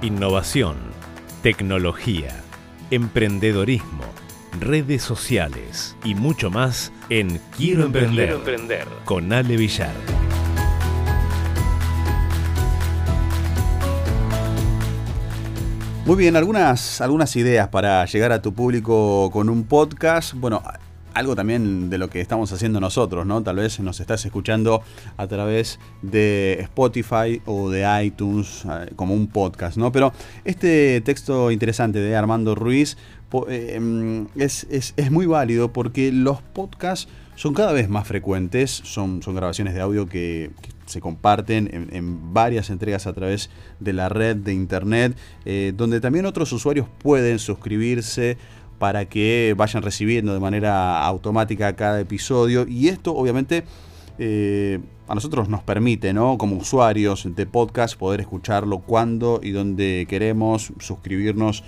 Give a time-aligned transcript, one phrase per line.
[0.00, 0.76] Innovación,
[1.42, 2.44] tecnología,
[2.92, 4.04] emprendedorismo,
[4.60, 8.86] redes sociales y mucho más en Quiero Emprender, emprender.
[9.04, 9.90] con Ale Villar.
[16.06, 20.32] Muy bien, algunas, algunas ideas para llegar a tu público con un podcast.
[20.34, 20.62] Bueno,
[21.18, 23.42] algo también de lo que estamos haciendo nosotros, ¿no?
[23.42, 24.82] Tal vez nos estás escuchando
[25.16, 29.90] a través de Spotify o de iTunes eh, como un podcast, ¿no?
[29.90, 30.12] Pero
[30.44, 32.96] este texto interesante de Armando Ruiz
[33.48, 39.34] eh, mm, es, muy válido porque los podcasts son cada vez más frecuentes, son, son
[39.34, 40.52] grabaciones de audio que,
[40.86, 45.14] se comparten en, varias entregas a través de la red de internet,
[45.44, 48.38] eh, donde también otros usuarios pueden suscribirse
[48.78, 52.66] para que vayan recibiendo de manera automática cada episodio.
[52.68, 53.64] Y esto obviamente
[54.18, 56.38] eh, a nosotros nos permite, ¿no?
[56.38, 61.64] como usuarios de podcast, poder escucharlo cuando y donde queremos, suscribirnos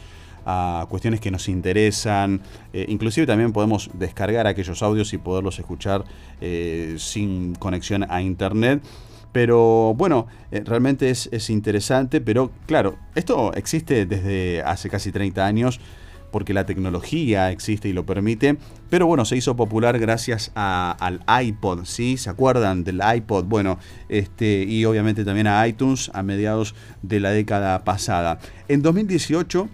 [0.46, 2.40] a cuestiones que nos interesan.
[2.72, 6.04] Eh, inclusive también podemos descargar aquellos audios y poderlos escuchar
[6.40, 8.82] eh, sin conexión a internet.
[9.32, 15.80] Pero bueno, realmente es, es, interesante, pero claro, esto existe desde hace casi 30 años
[16.30, 18.56] porque la tecnología existe y lo permite,
[18.88, 22.16] pero bueno, se hizo popular gracias al iPod, ¿sí?
[22.16, 23.44] ¿Se acuerdan del iPod?
[23.44, 23.78] Bueno,
[24.08, 28.38] este, y obviamente también a iTunes a mediados de la década pasada.
[28.68, 29.68] En 2018,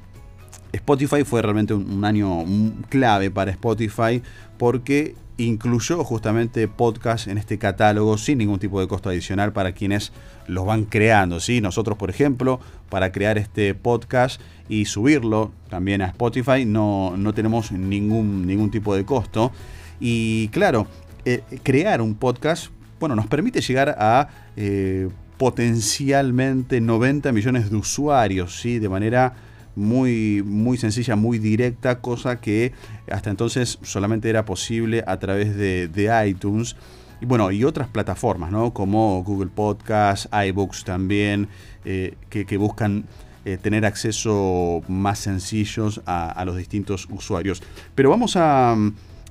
[0.73, 2.45] Spotify fue realmente un año
[2.89, 4.23] clave para Spotify
[4.59, 10.13] porque incluyó justamente podcast en este catálogo sin ningún tipo de costo adicional para quienes
[10.47, 11.41] los van creando.
[11.41, 11.61] ¿sí?
[11.61, 17.73] Nosotros, por ejemplo, para crear este podcast y subirlo también a Spotify no, no tenemos
[17.73, 19.53] ningún, ningún tipo de costo.
[20.01, 20.87] Y claro,
[21.25, 28.59] eh, crear un podcast bueno, nos permite llegar a eh, potencialmente 90 millones de usuarios
[28.61, 28.79] ¿sí?
[28.79, 29.35] de manera
[29.77, 32.73] muy, muy sencilla, muy directa, cosa que
[33.11, 36.77] hasta entonces solamente era posible a través de, iTunes.
[37.21, 38.73] Y bueno, y otras plataformas, ¿no?
[38.73, 41.49] Como Google Podcast, iBooks también,
[41.85, 43.05] eh, que, buscan
[43.45, 47.63] eh, tener acceso más sencillos a, a, los distintos usuarios.
[47.95, 48.77] Pero vamos a,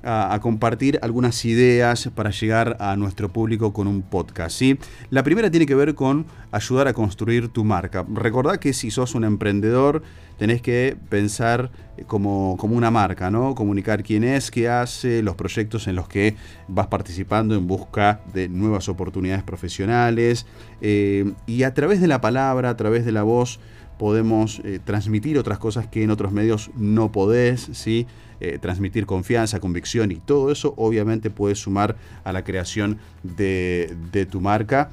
[0.06, 4.56] a, compartir algunas ideas para llegar a nuestro público con un podcast.
[4.56, 4.78] ¿sí?
[5.10, 8.06] La primera tiene que ver con ayudar a construir tu marca.
[8.08, 10.02] Recordad que si sos un emprendedor,
[10.38, 11.70] tenés que pensar
[12.06, 13.54] como, como, una marca, ¿no?
[13.54, 16.36] Comunicar quién es, qué hace, los proyectos en los que
[16.68, 20.46] vas participando en busca de nuevas oportunidades profesionales.
[20.80, 23.58] Eh, y a través de la palabra, a través de la voz,
[23.98, 28.06] podemos eh, transmitir otras cosas que en otros medios no podés, ¿sí?
[28.38, 34.42] Eh, transmitir confianza, convicción y todo eso obviamente puede sumar a la creación de, tu
[34.42, 34.90] marca.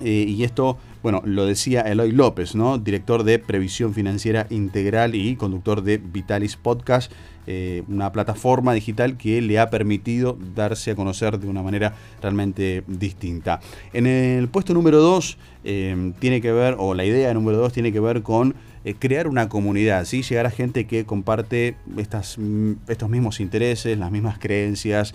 [0.00, 2.78] Eh, y esto, bueno, lo decía Eloy López, ¿no?
[2.78, 7.12] Director de Previsión Financiera Integral y conductor de Vitalis Podcast,
[7.46, 12.82] eh, una plataforma digital que le ha permitido darse a conocer de una manera realmente
[12.86, 13.60] distinta.
[13.92, 18.00] En el puesto número 2 tiene que ver, o la idea número 2 tiene que
[18.00, 18.54] ver con
[18.86, 20.22] eh, crear una comunidad, ¿sí?
[20.22, 25.14] llegar a gente que comparte estas, mm, estos mismos intereses, las mismas creencias,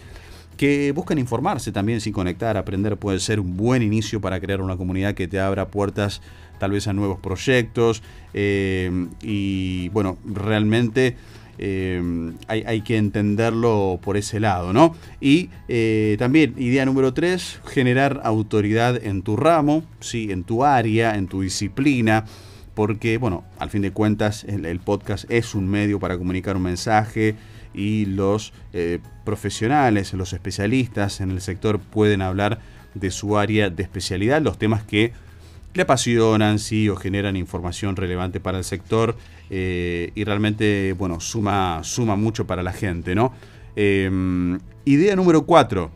[0.60, 4.76] que buscan informarse también sin conectar, aprender puede ser un buen inicio para crear una
[4.76, 6.22] comunidad que te abra puertas
[6.58, 8.04] tal vez a nuevos proyectos
[8.34, 11.16] eh, y bueno, realmente...
[11.62, 12.02] Eh,
[12.48, 14.96] hay, que entenderlo por ese lado, ¿no?
[15.20, 15.50] Y
[16.18, 20.32] también, idea número tres, generar autoridad en tu ramo, ¿sí?
[20.32, 22.24] en tu área, en tu disciplina
[22.80, 27.36] porque, bueno, al fin de cuentas el, podcast es un medio para comunicar un mensaje
[27.74, 32.60] y los eh, profesionales, los especialistas en el sector pueden hablar
[32.94, 35.14] de su área de especialidad, los temas que
[35.74, 39.16] le apasionan, sí, o generan información relevante para el sector
[39.50, 43.34] eh, y realmente, bueno, suma, suma mucho para la gente, ¿no?
[43.76, 45.92] Em, idea número cuatro,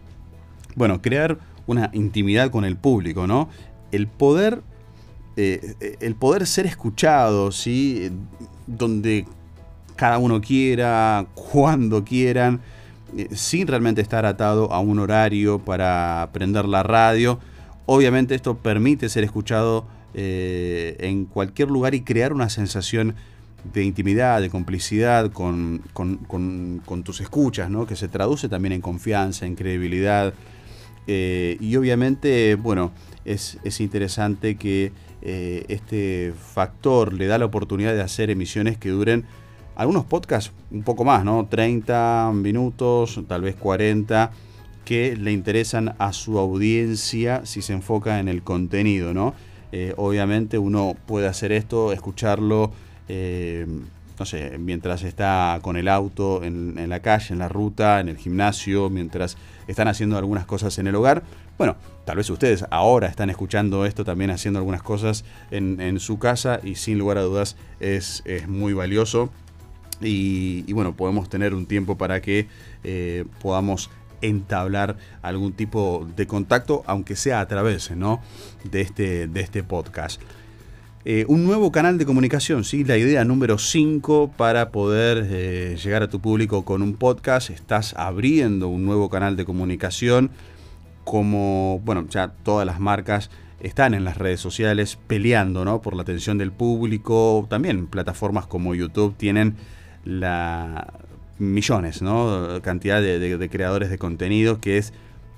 [0.76, 3.50] bueno, crear una intimidad con el público, ¿no?
[3.92, 4.62] El poder
[5.36, 8.12] eh, el poder ser escuchado, ¿sí?
[8.68, 9.26] donde
[9.96, 12.62] cada uno quiera, cuando quieran,
[13.18, 17.40] eh, sin realmente estar atado a un horario para prender la radio.
[17.86, 23.16] Obviamente esto permite ser escuchado eh, en cualquier lugar y crear una sensación
[23.74, 25.82] de intimidad, de complicidad con,
[27.04, 27.86] tus escuchas, ¿no?
[27.88, 30.34] que se traduce también en confianza, en credibilidad.
[31.08, 32.92] y obviamente, bueno,
[33.24, 34.92] es, es interesante que
[35.26, 39.24] eh, este factor le da la oportunidad de hacer emisiones que duren
[39.76, 41.48] algunos podcasts un poco más, ¿no?
[41.50, 44.32] 30 minutos, tal vez 40,
[44.86, 49.34] que le interesan a su audiencia si se enfoca en el contenido, ¿no?
[49.74, 52.72] eh, obviamente uno puede hacer esto, escucharlo,
[53.08, 53.66] eh,
[54.20, 58.18] no sé, mientras está con el auto en, la calle, en la ruta, en el
[58.18, 59.36] gimnasio, mientras
[59.68, 61.24] están haciendo algunas cosas en el hogar.
[61.58, 61.76] Bueno,
[62.06, 66.76] tal vez ustedes ahora están escuchando esto también haciendo algunas cosas en, su casa y
[66.76, 69.32] sin lugar a dudas es, muy valioso.
[70.04, 72.48] Y, bueno, podemos tener un tiempo para que
[72.84, 73.90] eh, podamos
[74.22, 78.22] entablar algún tipo de contacto, aunque sea a través ¿no?
[78.64, 80.22] de, este, de este podcast.
[81.06, 82.86] Eh, un nuevo canal de comunicación, ¿sí?
[82.86, 87.50] la idea número 5 para poder eh, llegar a tu público con un podcast.
[87.50, 90.32] Estás abriendo un nuevo canal de comunicación,
[91.04, 93.30] como, bueno, ya todas las marcas
[93.60, 95.82] están en las redes sociales peleando ¿no?
[95.82, 97.46] por la atención del público.
[97.50, 99.56] También plataformas como YouTube tienen
[100.04, 100.88] la,
[101.40, 102.62] millones, ¿no?
[102.62, 104.94] Cantidad de, creadores de contenido que es,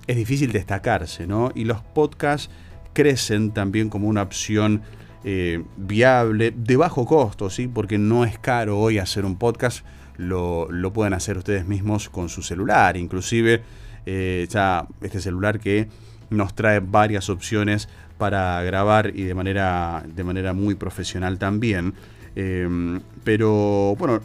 [0.07, 1.51] es difícil destacarse, ¿no?
[1.56, 2.50] Y los podcasts
[2.94, 4.81] crecen también como una opción
[5.23, 7.67] eh, viable, de bajo costo, ¿sí?
[7.67, 9.85] Porque no es caro hoy hacer un podcast,
[10.17, 13.63] lo, pueden hacer ustedes mismos con su celular, inclusive
[14.06, 15.89] eh, ya este celular que
[16.29, 21.94] nos trae varias opciones para grabar y de manera, de manera muy profesional también.
[22.36, 24.22] Em, pero bueno,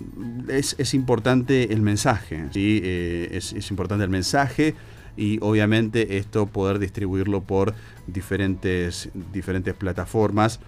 [0.49, 2.81] es, importante el mensaje, ¿sí?
[2.83, 4.75] Eh, es, importante el mensaje
[5.17, 7.73] y obviamente esto poder distribuirlo por
[8.09, 10.59] diferentes, diferentes plataformas.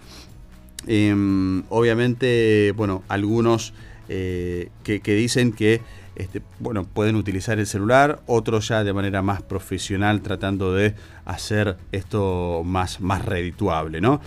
[0.86, 3.74] Em, obviamente, bueno, algunos
[4.08, 5.80] eh, que, dicen que
[6.14, 10.94] este, bueno, pueden utilizar el celular, otros ya de manera más profesional tratando de
[11.24, 14.00] hacer esto más, más redituable.
[14.00, 14.20] ¿no?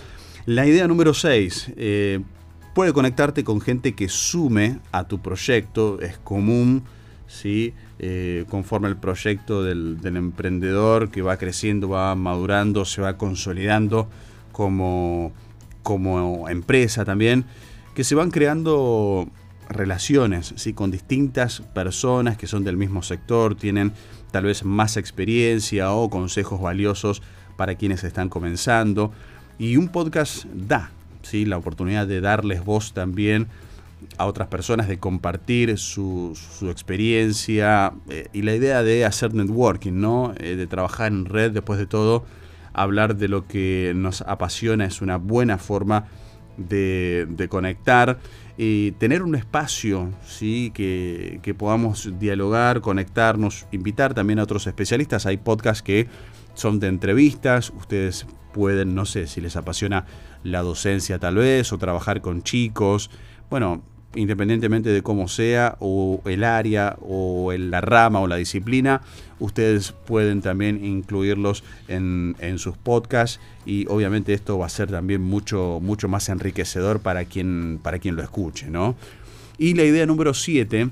[0.45, 1.73] La idea número 6,
[2.75, 6.83] puede conectarte con gente que sume a tu proyecto, es común,
[7.25, 7.73] ¿sí?
[7.99, 14.09] Eh, conforme el proyecto del, emprendedor que va creciendo, va madurando, se va consolidando
[14.51, 15.31] como,
[15.83, 17.45] como empresa también,
[17.93, 19.29] que se van creando
[19.69, 20.73] relaciones ¿sí?
[20.73, 23.93] con distintas personas que son del mismo sector, tienen
[24.31, 27.21] tal vez más experiencia o consejos valiosos
[27.55, 29.13] para quienes están comenzando.
[29.57, 30.91] Y un podcast da
[31.33, 33.47] la oportunidad de darles voz también
[34.17, 36.37] a otras personas, de compartir su,
[36.69, 40.33] experiencia eh, y la idea de hacer networking, ¿no?
[40.37, 42.25] Eh, de trabajar en red, después de todo,
[42.73, 46.07] hablar de lo que nos apasiona es una buena forma
[46.57, 48.19] de, conectar
[48.57, 50.71] y tener un espacio ¿sí?
[50.73, 55.25] que, que podamos dialogar, conectarnos, invitar también a otros especialistas.
[55.25, 56.07] Hay podcasts que
[56.55, 60.05] son de entrevistas, ustedes pueden, no sé, si les apasiona
[60.43, 63.11] la docencia tal vez, o trabajar con chicos,
[63.49, 63.83] bueno,
[64.15, 69.01] independientemente de cómo sea, o el área, o la rama, o la disciplina,
[69.39, 75.79] ustedes pueden también incluirlos en, sus podcasts y obviamente esto va a ser también mucho,
[75.81, 78.95] mucho más enriquecedor para quien, para quien lo escuche, ¿no?
[79.57, 80.89] Y la idea número 7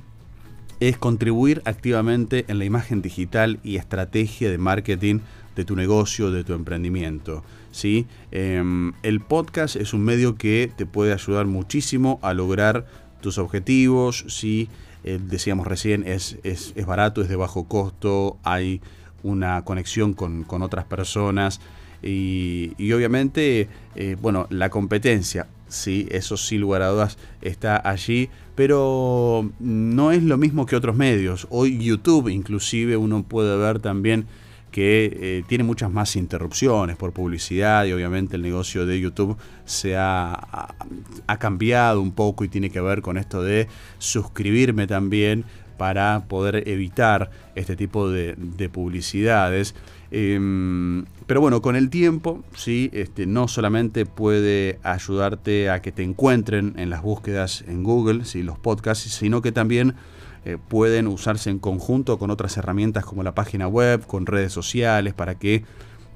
[0.90, 5.20] es contribuir activamente en la imagen digital y estrategia de marketing
[5.56, 7.42] de tu negocio, de tu emprendimiento.
[7.72, 8.06] ¿sí?
[8.32, 12.86] Em, el podcast es un medio que te puede ayudar muchísimo a lograr
[13.22, 14.26] tus objetivos.
[14.28, 14.68] ¿sí?
[15.06, 18.82] Eh, decíamos recién, es, es, barato, es de bajo costo, hay
[19.22, 21.62] una conexión con, otras personas
[22.02, 29.50] y, obviamente, eh, bueno, la competencia, sí, eso sí lugar a dudas está allí, pero
[29.60, 31.48] no es lo mismo que otros medios.
[31.50, 34.26] Hoy YouTube inclusive uno puede ver también
[34.72, 39.96] que eh, tiene muchas más interrupciones por publicidad y obviamente el negocio de YouTube se
[39.96, 40.34] ha,
[41.28, 43.68] ha, cambiado un poco y tiene que ver con esto de
[44.00, 45.46] suscribirme también
[45.78, 48.36] para poder evitar este tipo de,
[48.72, 49.76] publicidades.
[50.16, 56.04] Em, pero bueno, con el tiempo, sí, este, no solamente puede ayudarte a que te
[56.04, 58.44] encuentren en las búsquedas en Google, ¿sí?
[58.44, 59.96] los podcasts, sino que también
[60.46, 65.16] eh, pueden usarse en conjunto con otras herramientas como la página web, con redes sociales,
[65.16, 65.64] para que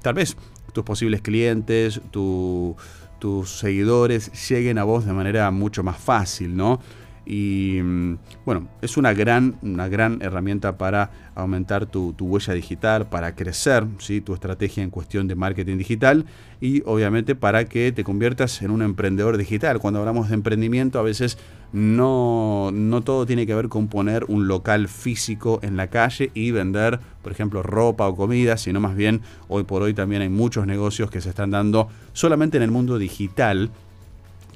[0.03, 0.37] tal vez
[0.73, 6.79] tus posibles clientes, tus seguidores lleguen a vos de manera mucho más fácil, ¿no?
[7.29, 13.35] Y mm, bueno, es una gran, una gran herramienta para aumentar tu, huella digital, para
[13.35, 14.21] crecer ¿sí?
[14.21, 16.25] tu estrategia en cuestión de marketing digital
[16.61, 19.79] y obviamente para que te conviertas en un emprendedor digital.
[19.79, 21.37] Cuando hablamos de emprendimiento a veces
[21.73, 26.51] no, no todo tiene que ver con poner un local físico en la calle y
[26.51, 30.65] vender, por ejemplo, ropa o comida, sino más bien hoy por hoy también hay muchos
[30.65, 33.69] negocios que se están dando solamente en el mundo digital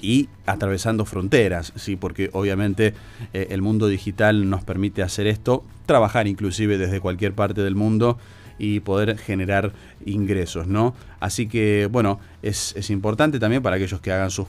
[0.01, 2.93] y atravesando fronteras, sí, porque obviamente
[3.34, 8.17] eh, el mundo digital nos permite hacer esto, trabajar inclusive desde cualquier parte del mundo
[8.58, 9.74] y poder generar
[10.05, 10.93] ingresos, ¿no?
[11.20, 14.48] Así que, bueno, es, importante también para aquellos que hagan sus,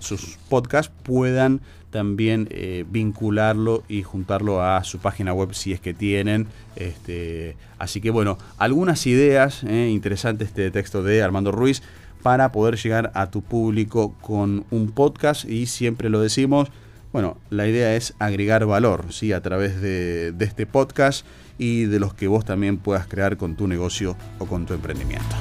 [0.00, 1.60] sus podcasts puedan
[1.94, 6.48] también eh, vincularlo y juntarlo a su página web si es que tienen.
[6.74, 11.82] Este, así que, bueno, algunas ideas, eh, interesantes este texto de Armando Ruiz,
[12.24, 16.70] para poder llegar a tu público con un podcast y siempre lo decimos,
[17.12, 19.34] bueno, la idea es agregar valor, ¿sí?
[19.34, 21.26] A través de, de este podcast
[21.58, 25.36] y de los que vos también puedas crear con tu negocio o con tu emprendimiento.